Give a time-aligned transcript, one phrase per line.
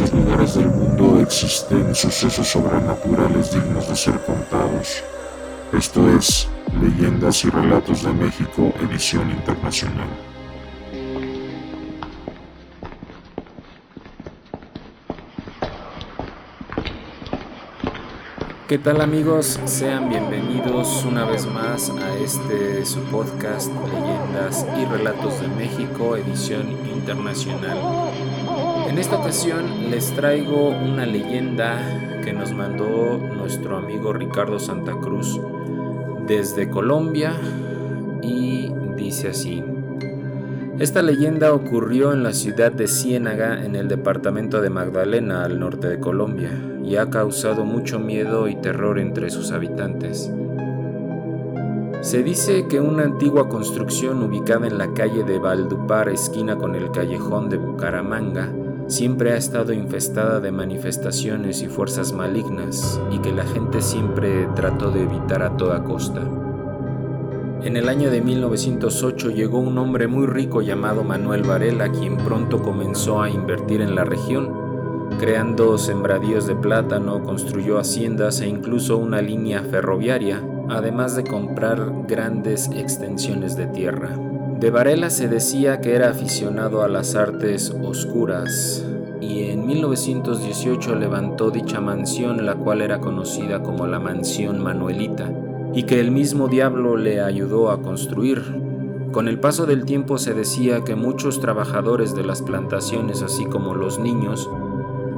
[0.00, 5.02] muchos lugares del mundo existen sucesos sobrenaturales dignos de ser contados.
[5.74, 6.48] Esto es
[6.80, 10.08] Leyendas y Relatos de México, edición internacional.
[18.68, 19.60] ¿Qué tal amigos?
[19.66, 26.70] Sean bienvenidos una vez más a este su podcast Leyendas y Relatos de México, edición
[26.86, 27.78] internacional.
[28.90, 31.78] En esta ocasión les traigo una leyenda
[32.24, 35.40] que nos mandó nuestro amigo Ricardo Santa Cruz
[36.26, 37.34] desde Colombia
[38.20, 39.62] y dice así.
[40.80, 45.86] Esta leyenda ocurrió en la ciudad de Ciénaga, en el departamento de Magdalena, al norte
[45.86, 46.50] de Colombia,
[46.84, 50.32] y ha causado mucho miedo y terror entre sus habitantes.
[52.00, 56.90] Se dice que una antigua construcción ubicada en la calle de Valdupar, esquina con el
[56.90, 58.50] callejón de Bucaramanga,
[58.90, 64.90] siempre ha estado infestada de manifestaciones y fuerzas malignas y que la gente siempre trató
[64.90, 66.22] de evitar a toda costa.
[67.62, 72.62] En el año de 1908 llegó un hombre muy rico llamado Manuel Varela, quien pronto
[72.62, 74.50] comenzó a invertir en la región,
[75.20, 82.68] creando sembradíos de plátano, construyó haciendas e incluso una línea ferroviaria, además de comprar grandes
[82.74, 84.16] extensiones de tierra.
[84.60, 88.84] De Varela se decía que era aficionado a las artes oscuras
[89.18, 95.32] y en 1918 levantó dicha mansión, la cual era conocida como la Mansión Manuelita
[95.72, 98.42] y que el mismo diablo le ayudó a construir.
[99.12, 103.74] Con el paso del tiempo se decía que muchos trabajadores de las plantaciones, así como
[103.74, 104.46] los niños,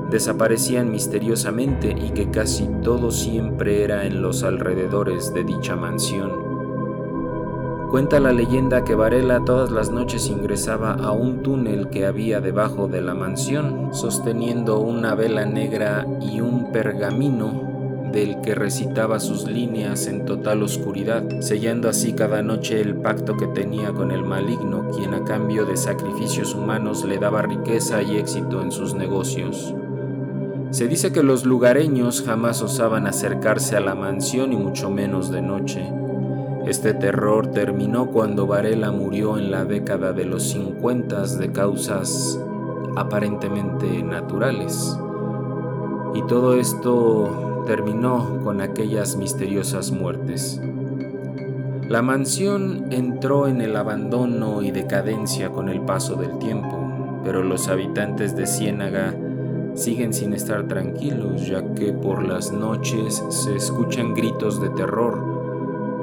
[0.08, 6.41] desaparecían misteriosamente y que casi todo siempre era en los alrededores de dicha mansión.
[7.92, 12.88] Cuenta la leyenda que Varela todas las noches ingresaba a un túnel que había debajo
[12.88, 20.06] de la mansión, sosteniendo una vela negra y un pergamino del que recitaba sus líneas
[20.06, 25.12] en total oscuridad, sellando así cada noche el pacto que tenía con el maligno, quien
[25.12, 29.74] a cambio de sacrificios humanos le daba riqueza y éxito en sus negocios.
[30.70, 35.42] Se dice que los lugareños jamás osaban acercarse a la mansión y mucho menos de
[35.42, 35.92] noche.
[36.66, 42.38] Este terror terminó cuando Varela murió en la década de los 50 de causas
[42.96, 44.96] aparentemente naturales.
[46.14, 50.60] Y todo esto terminó con aquellas misteriosas muertes.
[51.88, 56.78] La mansión entró en el abandono y decadencia con el paso del tiempo,
[57.24, 59.14] pero los habitantes de Ciénaga
[59.74, 65.41] siguen sin estar tranquilos, ya que por las noches se escuchan gritos de terror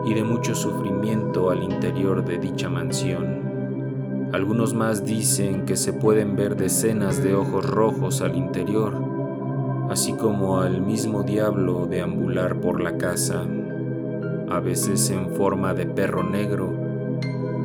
[0.06, 4.30] y de mucho sufrimiento al interior de dicha mansión.
[4.34, 9.10] Algunos más dicen que se pueden ver decenas de ojos rojos al interior
[9.90, 13.44] así como al mismo diablo deambular por la casa,
[14.50, 16.72] a veces en forma de perro negro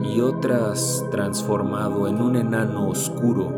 [0.03, 3.53] y otras transformado en un enano oscuro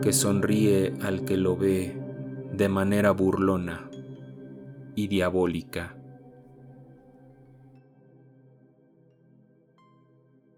[0.00, 2.00] que sonríe al que lo ve
[2.52, 3.88] de manera burlona
[4.94, 5.96] y diabólica.